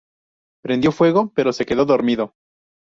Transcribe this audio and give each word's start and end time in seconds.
Prendió 0.63 0.91
fuego 0.91 1.31
pero 1.35 1.53
se 1.53 1.67
quedó 1.67 1.85
dormido. 1.85 2.33